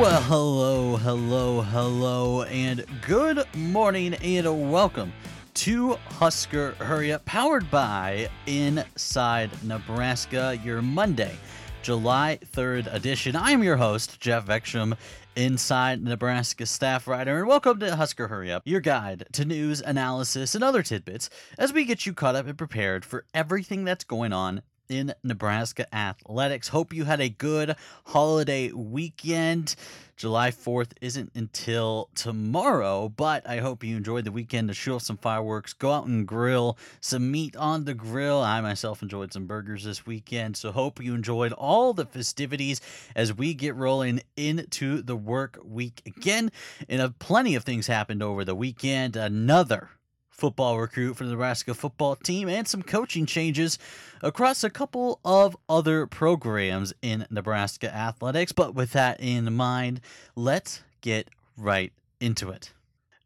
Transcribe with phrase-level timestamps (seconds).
[0.00, 5.12] Well, hello, hello, hello, and good morning, and welcome
[5.52, 11.36] to Husker Hurry Up, powered by Inside Nebraska, your Monday,
[11.82, 13.36] July 3rd edition.
[13.36, 14.96] I am your host, Geoff Exstrom,
[15.36, 20.54] Inside Nebraska staff writer, and welcome to Husker Hurry Up, your guide to news, analysis,
[20.54, 21.28] and other tidbits
[21.58, 25.92] as we get you caught up and prepared for everything that's going on in Nebraska
[25.94, 26.68] athletics.
[26.68, 27.76] Hope you had a good
[28.06, 29.76] holiday weekend.
[30.16, 35.02] July 4th isn't until tomorrow, but I hope you enjoyed the weekend to shoot off
[35.02, 38.40] some fireworks, go out and grill some meat on the grill.
[38.40, 42.82] I myself enjoyed some burgers this weekend, so hope you enjoyed all the festivities
[43.16, 46.50] as we get rolling into the work week again.
[46.86, 49.16] And plenty of things happened over the weekend.
[49.16, 49.88] Another
[50.40, 53.78] football recruit for the Nebraska football team and some coaching changes
[54.22, 58.50] across a couple of other programs in Nebraska athletics.
[58.50, 60.00] But with that in mind,
[60.34, 62.72] let's get right into it.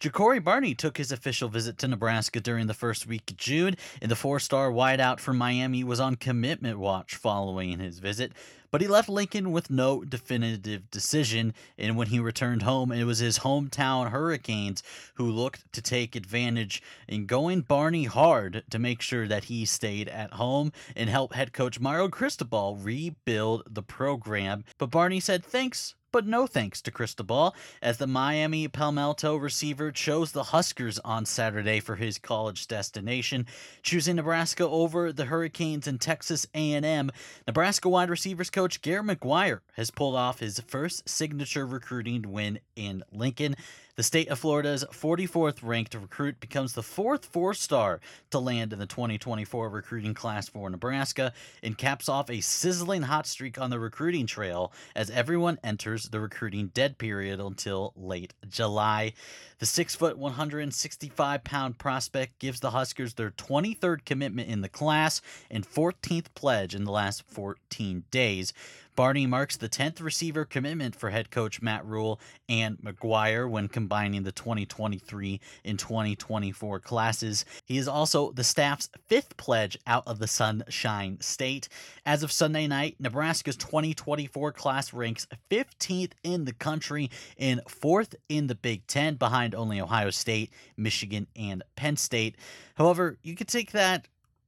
[0.00, 4.10] Jacory Barney took his official visit to Nebraska during the first week of June, and
[4.10, 8.32] the four star wideout from Miami was on commitment watch following his visit.
[8.74, 13.20] But he left Lincoln with no definitive decision, and when he returned home, it was
[13.20, 14.82] his hometown Hurricanes
[15.14, 20.08] who looked to take advantage in going Barney hard to make sure that he stayed
[20.08, 24.64] at home and help head coach Mario Cristobal rebuild the program.
[24.76, 30.30] But Barney said thanks, but no thanks to Cristobal, as the Miami Palmetto receiver chose
[30.30, 33.46] the Huskers on Saturday for his college destination,
[33.82, 37.10] choosing Nebraska over the Hurricanes and Texas A&M.
[37.48, 43.04] Nebraska wide receivers coach Garrett McGuire has pulled off his first signature recruiting win in
[43.12, 43.56] Lincoln.
[43.96, 48.00] The state of Florida's 44th ranked recruit becomes the fourth four star
[48.30, 53.24] to land in the 2024 recruiting class for Nebraska and caps off a sizzling hot
[53.28, 59.12] streak on the recruiting trail as everyone enters the recruiting dead period until late July.
[59.60, 65.22] The 6 foot, 165 pound prospect gives the Huskers their 23rd commitment in the class
[65.52, 68.52] and 14th pledge in the last 14 days.
[68.96, 74.22] Barney marks the 10th receiver commitment for head coach Matt Rhule and McGuire when combining
[74.22, 77.44] the 2023 and 2024 classes.
[77.64, 81.68] He is also the staff's fifth pledge out of the Sunshine State.
[82.06, 88.46] As of Sunday night, Nebraska's 2024 class ranks 15th in the country and fourth in
[88.46, 92.36] the Big Ten, behind only Ohio State, Michigan, and Penn State.
[92.76, 94.06] However, you could take that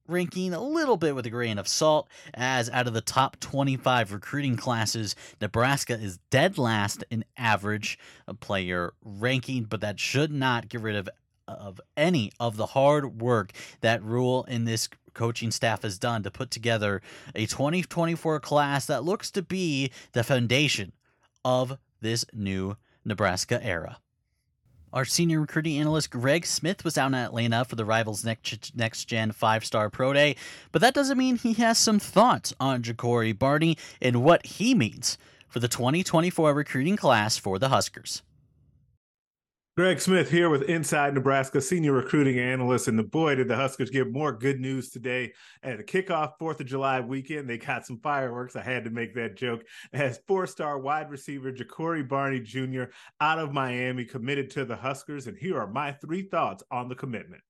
[0.09, 4.13] ranking a little bit with a grain of salt, as out of the top 25
[4.13, 10.69] recruiting classes, Nebraska is dead last in average uh, player ranking, but that should not
[10.69, 11.09] get rid of
[11.49, 16.31] of any of the hard work that Rhule in this coaching staff has done to
[16.31, 17.01] put together
[17.35, 20.93] a 2024 class that looks to be the foundation
[21.45, 23.99] of this new Nebraska era.
[24.93, 29.07] Our senior recruiting analyst Greg Smith was out in Atlanta for the Rivals Next, next
[29.07, 30.37] Gen five star pro day,
[30.73, 35.19] but that doesn't mean he has some thoughts on Jacory Barney and what he means
[35.49, 38.23] for the 2024 recruiting class for the Huskers.
[39.77, 42.89] Greg Smith here with Inside Nebraska, senior recruiting analyst.
[42.89, 46.61] And the boy, did the Huskers give more good news today at a kickoff 4th
[46.61, 47.47] of July weekend.
[47.47, 48.57] They got some fireworks.
[48.57, 49.65] I had to make that joke.
[49.93, 52.85] As four star wide receiver Jacory Barney Jr.
[53.21, 55.27] out of Miami committed to the Huskers.
[55.27, 57.43] And here are my three thoughts on the commitment.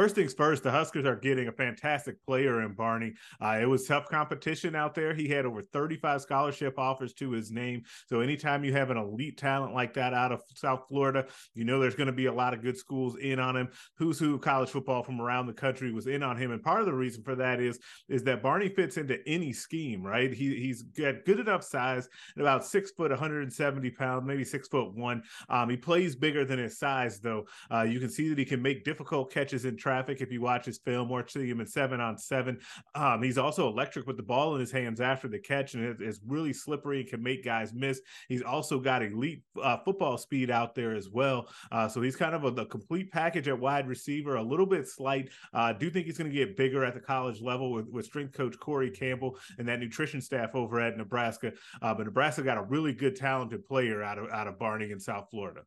[0.00, 3.12] First things first, the Huskers are getting a fantastic player in Barney.
[3.38, 5.12] Uh, it was tough competition out there.
[5.12, 7.82] He had over 35 scholarship offers to his name.
[8.06, 11.78] So anytime you have an elite talent like that out of South Florida, you know
[11.78, 13.68] there's going to be a lot of good schools in on him.
[13.98, 16.86] Who's who college football from around the country was in on him, and part of
[16.86, 17.78] the reason for that is
[18.08, 20.02] is that Barney fits into any scheme.
[20.02, 20.32] Right?
[20.32, 22.08] He he's got good enough size,
[22.38, 25.22] about six foot, 170 pounds, maybe six foot one.
[25.50, 27.44] Um, he plays bigger than his size, though.
[27.70, 30.64] Uh, you can see that he can make difficult catches in traffic if you watch
[30.64, 32.58] his film see him in seven on seven.
[32.94, 36.20] Um, he's also electric with the ball in his hands after the catch and is
[36.24, 38.00] really slippery and can make guys miss.
[38.28, 41.48] He's also got elite uh, football speed out there as well.
[41.72, 44.86] Uh, so he's kind of a, a, complete package at wide receiver, a little bit
[44.86, 45.28] slight.
[45.52, 48.32] Uh, do think he's going to get bigger at the college level with, with strength
[48.32, 51.52] coach Corey Campbell and that nutrition staff over at Nebraska.
[51.82, 55.00] Uh, but Nebraska got a really good talented player out of out of Barney in
[55.00, 55.62] South Florida.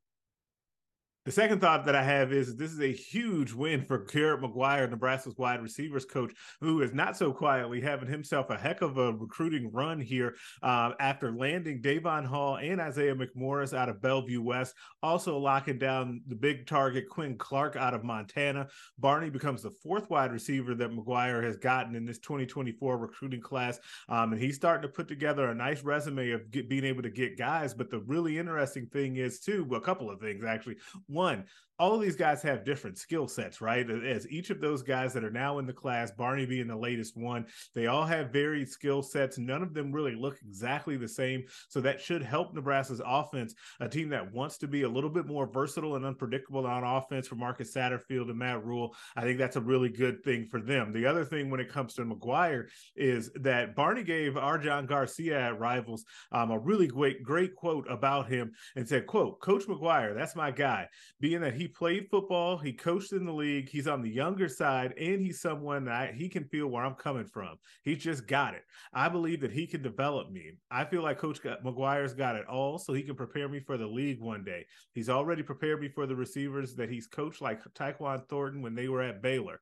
[1.26, 4.90] The second thought that I have is this is a huge win for Garrett McGuire,
[4.90, 9.14] Nebraska's wide receivers coach, who is not so quietly having himself a heck of a
[9.14, 14.76] recruiting run here uh, after landing Davon Hall and Isaiah McMorris out of Bellevue West,
[15.02, 18.68] also locking down the big target Quinn Clark out of Montana.
[19.00, 23.80] Barney becomes the fourth wide receiver that McGuire has gotten in this 2024 recruiting class,
[24.10, 27.10] um, and he's starting to put together a nice resume of get, being able to
[27.10, 27.74] get guys.
[27.74, 30.76] But the really interesting thing is too, a couple of things actually
[31.14, 31.46] one,
[31.80, 33.90] all of these guys have different skill sets, right?
[33.90, 37.18] As each of those guys that are now in the class, Barney being the latest
[37.18, 39.38] one, they all have varied skill sets.
[39.38, 41.44] None of them really look exactly the same.
[41.70, 45.26] So that should help Nebraska's offense, a team that wants to be a little bit
[45.26, 48.96] more versatile and unpredictable on offense for Marcus Satterfield and Matt Rhule.
[49.16, 50.94] I think that's a really good thing for them.
[50.94, 55.40] The other thing when it comes to McGuire is that Barney gave our John Garcia
[55.40, 60.16] at Rivals um, a really great, great quote about him and said, quote, Coach McGuire,
[60.16, 60.88] that's my guy.
[61.20, 64.94] Being that he played football, he coached in the league, he's on the younger side,
[64.98, 67.58] and he's someone that he can feel where I'm coming from.
[67.84, 68.64] He's just got it.
[68.94, 70.52] I believe that he can develop me.
[70.72, 73.88] I feel like Coach McGuire's got it all, so he can prepare me for the
[73.88, 74.66] league one day.
[74.94, 78.88] He's already prepared me for the receivers that he's coached, like Tyquan Thornton when they
[78.88, 79.60] were at Baylor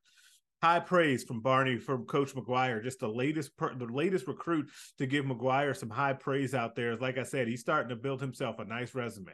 [0.62, 2.84] high praise from Barney from Coach McGuire.
[2.84, 6.96] Just the latest the latest recruit to give McGuire some high praise out there.
[6.96, 9.34] Like I said, he's starting to build himself a nice resume.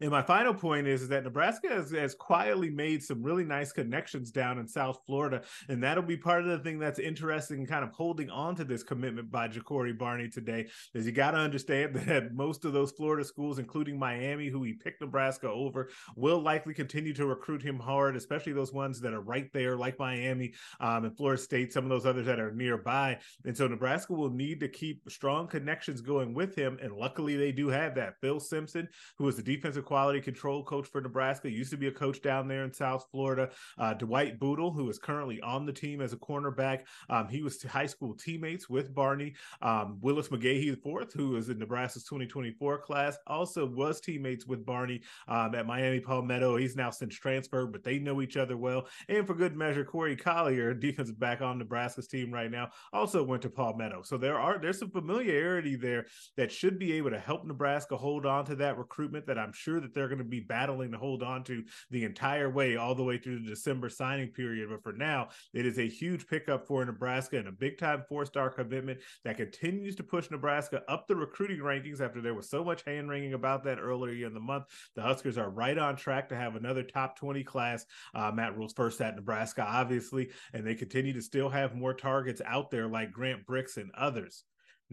[0.00, 3.70] And my final point is, is that Nebraska has, has, quietly made some really nice
[3.70, 5.42] connections down in South Florida.
[5.68, 8.82] And that'll be part of the thing that's interesting, kind of holding on to this
[8.82, 13.24] commitment by Jacory Barney today, is you got to understand that most of those Florida
[13.24, 18.16] schools, including Miami, who he picked Nebraska over, will likely continue to recruit him hard,
[18.16, 21.90] especially those ones that are right there, like Miami um, and Florida State, some of
[21.90, 23.18] those others that are nearby.
[23.44, 26.78] And so Nebraska will need to keep strong connections going with him.
[26.82, 28.20] And luckily, they do have that.
[28.20, 28.88] Phil Simpson,
[29.18, 31.50] who is the defensive quality control coach for Nebraska.
[31.50, 33.50] Used to be a coach down there in South Florida.
[33.78, 36.82] Uh, Dwight Bootle, who is currently on the team as a cornerback.
[37.08, 39.34] Um, he was high school teammates with Barney.
[39.62, 45.02] Um, Willis McGahee IV, who is in Nebraska's 2024 class, also was teammates with Barney
[45.28, 46.56] um, at Miami Palmetto.
[46.56, 48.86] He's now since transferred, but they know each other well.
[49.08, 53.42] And for good measure, Corey Collier, defensive back on Nebraska's team right now, also went
[53.42, 54.02] to Palmetto.
[54.02, 56.06] So there are there's some familiarity there
[56.36, 59.73] that should be able to help Nebraska hold on to that recruitment that I'm sure
[59.74, 62.94] sure that they're going to be battling to hold on to the entire way, all
[62.94, 64.68] the way through the December signing period.
[64.70, 68.24] But for now, it is a huge pickup for Nebraska and a big time four
[68.24, 72.64] star commitment that continues to push Nebraska up the recruiting rankings after there was so
[72.64, 74.64] much hand wringing about that earlier in the month.
[74.94, 77.84] The Huskers are right on track to have another top 20 class.
[78.14, 82.40] Uh, Matt Rhule's first at Nebraska, obviously, and they continue to still have more targets
[82.46, 84.44] out there like Grant Bricks and others.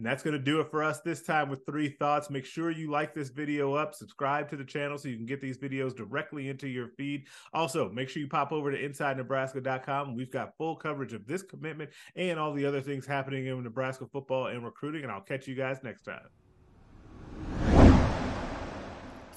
[0.02, 2.28] And that's going to do it for us this time with three thoughts.
[2.28, 5.40] Make sure you like this video up, subscribe to the channel so you can get
[5.40, 7.28] these videos directly into your feed.
[7.54, 10.16] Also, make sure you pop over to InsideNebraska.com.
[10.16, 14.04] We've got full coverage of this commitment and all the other things happening in Nebraska
[14.12, 15.04] football and recruiting.
[15.04, 16.26] And I'll catch you guys next time.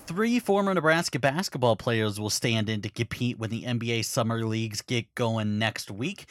[0.08, 4.82] Three former Nebraska basketball players will stand in to compete when the NBA Summer Leagues
[4.82, 6.26] get going next week.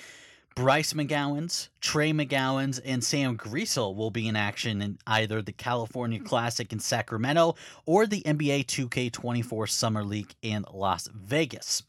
[0.55, 6.21] Bryce McGowens, Trey McGowens, and Sam Griesel will be in action in either the California
[6.21, 7.56] Classic in Sacramento
[7.87, 11.83] or the NBA 2K24 Summer League in Las Vegas.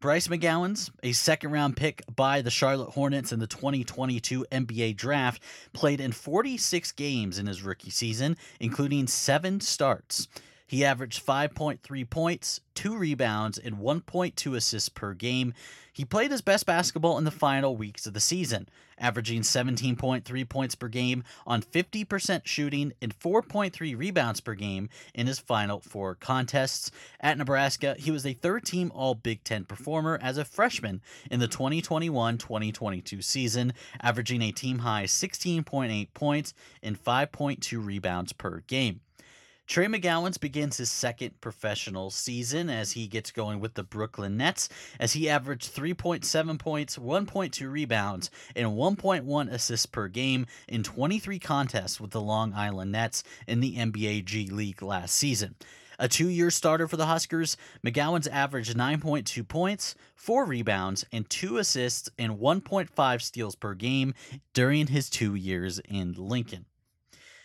[0.00, 5.42] Bryce McGowens, a second round pick by the Charlotte Hornets in the 2022 NBA draft,
[5.72, 10.28] played in 46 games in his rookie season, including seven starts.
[10.68, 15.54] He averaged 5.3 points, 2 rebounds, and 1.2 assists per game.
[15.94, 18.68] He played his best basketball in the final weeks of the season,
[18.98, 25.38] averaging 17.3 points per game on 50% shooting and 4.3 rebounds per game in his
[25.38, 26.90] final four contests.
[27.18, 31.00] At Nebraska, he was a third team All Big Ten performer as a freshman
[31.30, 36.52] in the 2021 2022 season, averaging a team high 16.8 points
[36.82, 39.00] and 5.2 rebounds per game.
[39.68, 44.70] Trey McGowens begins his second professional season as he gets going with the Brooklyn Nets,
[44.98, 52.00] as he averaged 3.7 points, 1.2 rebounds, and 1.1 assists per game in 23 contests
[52.00, 55.54] with the Long Island Nets in the NBA G League last season.
[55.98, 61.58] A two year starter for the Huskers, McGowens averaged 9.2 points, 4 rebounds, and 2
[61.58, 64.14] assists and 1.5 steals per game
[64.54, 66.64] during his two years in Lincoln.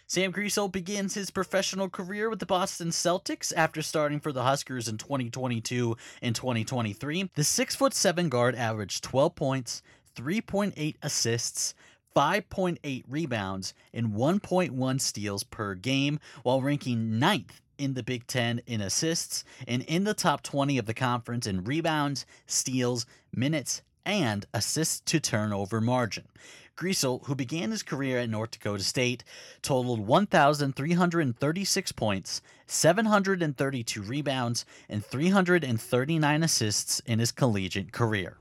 [0.06, 4.88] Sam Griesel begins his professional career with the Boston Celtics after starting for the Huskers
[4.88, 7.32] in 2022 and 2023.
[7.34, 9.82] The 6'7 guard averaged 12 points,
[10.16, 11.74] 3.8 assists,
[12.16, 18.82] 5.8 rebounds, and 1.1 steals per game, while ranking ninth in the Big Ten in
[18.82, 25.00] assists and in the top 20 of the conference in rebounds, steals, minutes, and assists
[25.00, 26.28] to turnover margin.
[26.76, 29.24] Griesel, who began his career at North Dakota State,
[29.62, 38.38] totaled 1,336 points, 732 rebounds, and 339 assists in his collegiate career.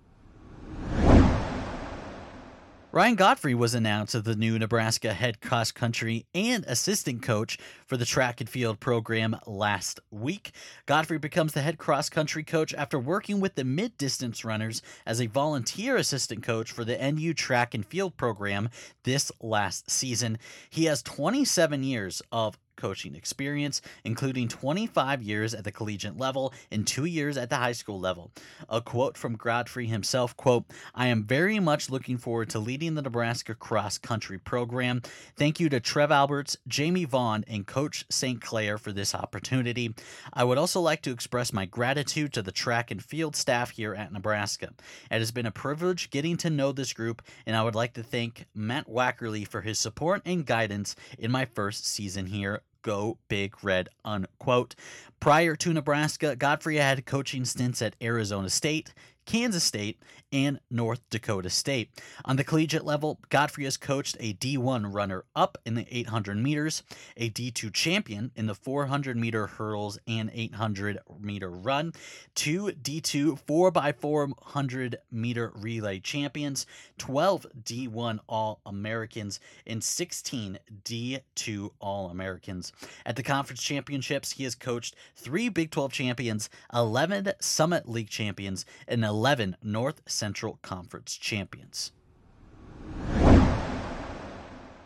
[2.94, 7.56] Ryan Godfrey was announced as the new Nebraska head cross country and assistant coach
[7.86, 10.50] for the track and field program last week.
[10.84, 15.22] Godfrey becomes the head cross country coach after working with the mid distance runners as
[15.22, 18.68] a volunteer assistant coach for the NU track and field program
[19.04, 20.36] this last season.
[20.68, 26.86] He has 27 years of coaching experience, including 25 years at the collegiate level and
[26.86, 28.30] two years at the high school level.
[28.68, 30.64] A quote from Godfrey himself, quote,
[30.94, 35.02] I am very much looking forward to leading the Nebraska cross country program.
[35.36, 38.40] Thank you to Trev Alberts, Jamie Vaughn, and Coach St.
[38.40, 39.94] Clair for this opportunity.
[40.32, 43.94] I would also like to express my gratitude to the track and field staff here
[43.94, 44.70] at Nebraska.
[45.10, 48.02] It has been a privilege getting to know this group, and I would like to
[48.02, 53.54] thank Matt Wackerly for his support and guidance in my first season here go big
[53.62, 54.74] red unquote.
[55.20, 58.92] Prior to nebraska godfrey had coaching stints at arizona state
[59.24, 59.98] Kansas State,
[60.32, 61.90] and North Dakota State.
[62.24, 66.82] On the collegiate level, Godfrey has coached a D1 runner up in the 800 meters,
[67.16, 71.92] a D2 champion in the 400 meter hurdles and 800 meter run,
[72.34, 76.66] two D2 4x400 meter relay champions,
[76.98, 82.72] 12 D1 All Americans, and 16 D2 All Americans.
[83.04, 88.64] At the conference championships, he has coached three Big 12 champions, 11 Summit League champions,
[88.88, 91.92] and 11 North Central Conference champions.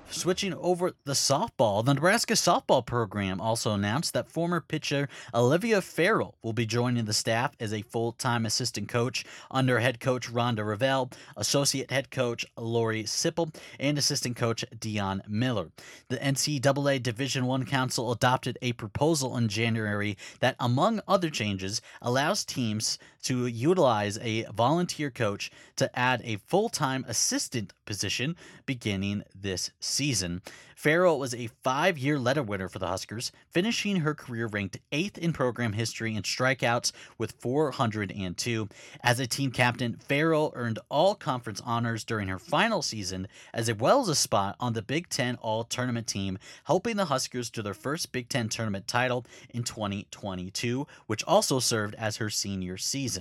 [0.09, 6.37] Switching over the softball, the Nebraska softball program also announced that former pitcher Olivia Farrell
[6.43, 10.61] will be joining the staff as a full time assistant coach under head coach Rhonda
[10.61, 15.71] Revelle, associate head coach Lori Sipple, and assistant coach Dion Miller.
[16.09, 22.45] The NCAA Division One Council adopted a proposal in January that, among other changes, allows
[22.45, 29.73] teams to utilize a volunteer coach to add a full time assistant position beginning this
[29.81, 30.43] season.
[30.77, 35.17] Farrell was a five year letter winner for the Huskers, finishing her career ranked eighth
[35.17, 38.69] in program history in strikeouts with 402.
[39.03, 44.03] As a team captain, Farrell earned all conference honors during her final season, as well
[44.03, 47.73] as a spot on the Big Ten All Tournament team, helping the Huskers to their
[47.73, 53.16] first Big Ten tournament title in 2022, which also served as her senior season.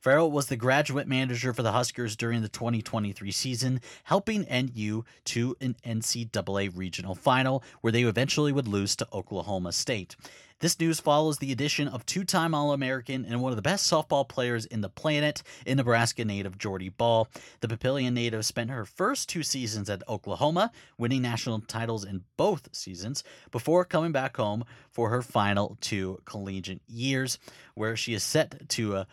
[0.00, 5.56] Farrell was the graduate manager for the Huskers during the 2023 season, helping NU to
[5.60, 10.16] an NCAA regional final, where they eventually would lose to Oklahoma State.
[10.60, 13.90] This news follows the addition of two time All American and one of the best
[13.90, 17.28] softball players in the planet in Nebraska native Jordy Bahl.
[17.60, 22.74] The Papillion native spent her first two seasons at Oklahoma, winning national titles in both
[22.74, 27.38] seasons, before coming back home for her final two collegiate years,
[27.74, 29.04] where she is set to uh,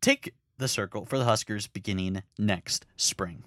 [0.00, 3.44] take the circle for the Huskers beginning next spring.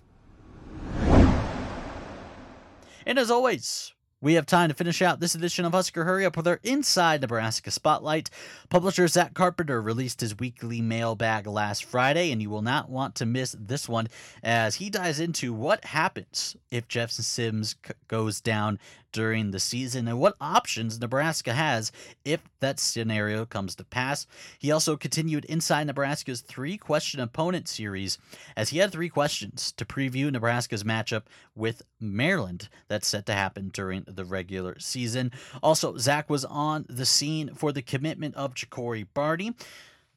[3.06, 3.94] And as always,
[4.24, 7.20] we have time to finish out this edition of Husker Hurry Up with our Inside
[7.20, 8.30] Nebraska Spotlight.
[8.70, 13.26] Publisher Zach Carpenter released his weekly mailbag last Friday, and you will not want to
[13.26, 14.08] miss this one
[14.42, 17.76] as he dives into what happens if Jefferson Sims
[18.08, 18.80] goes down
[19.14, 21.92] during the season and what options Nebraska has
[22.26, 24.28] if that scenario comes to pass.
[24.60, 28.18] He also continued inside Nebraska's three question opponent series
[28.58, 31.24] as he had three questions to preview Nebraska's matchup
[31.56, 35.32] with Maryland that's set to happen during the regular season.
[35.62, 39.54] Also, Zach was on the scene for the commitment of Jacory Barney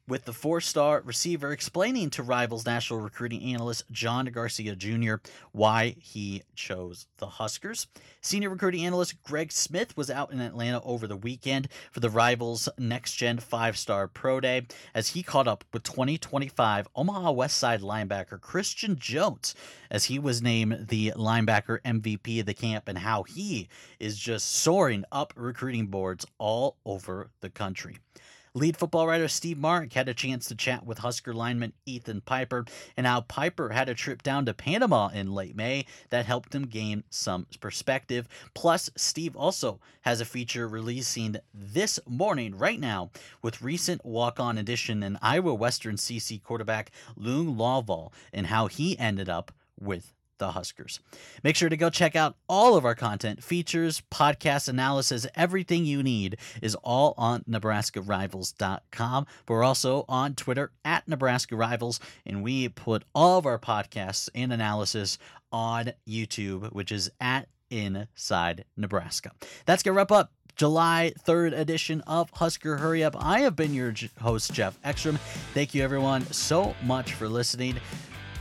[0.09, 5.17] with the four star receiver explaining to Rivals national recruiting analyst John Garcia Jr.
[5.53, 7.89] why he chose the Huskers.
[8.21, 12.69] Senior recruiting analyst Greg Smith was out in Atlanta over the weekend for the Rivals
[12.79, 17.81] Next Gen five star pro day as he caught up with 2025 Omaha West Side
[17.81, 19.55] linebacker Christian Jones
[19.91, 24.51] as he was named the linebacker MVP of the camp and how he is just
[24.53, 27.99] soaring up recruiting boards all over the country.
[28.57, 32.65] Lead football writer Steve Marik had a chance to chat with Husker lineman Ethan Piper
[32.97, 36.65] and how Piper had a trip down to Panama in late May that helped him
[36.65, 38.27] gain some perspective.
[38.55, 43.11] Plus, Steve also has a feature releasing this morning, right now,
[43.43, 48.99] with recent walk on addition and Iowa Western CC quarterback Lou Lawval and how he
[48.99, 51.01] ended up with the Huskers.
[51.43, 56.03] Make sure to go check out all of our content, features, podcast analysis, everything you
[56.03, 59.27] need is all on NebraskaRivals.com.
[59.49, 64.53] We're also on Twitter at Nebraska Rivals, and we put all of our podcasts and
[64.53, 65.19] analysis
[65.53, 69.33] on YouTube, which is at Inside Nebraska.
[69.65, 73.15] That's going to wrap up July 3rd edition of Husker Hurry Up.
[73.19, 75.19] I have been your host, Geoff Exstrom.
[75.53, 77.77] Thank you, everyone, so much for listening.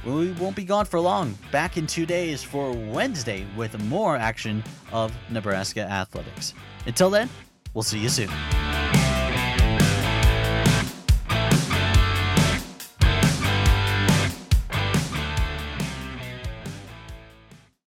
[0.06, 1.36] We won't be gone for long.
[1.52, 6.54] Back in two days for Wednesday with more action of Nebraska athletics.
[6.86, 7.30] Until then,
[7.74, 8.30] we'll see you soon.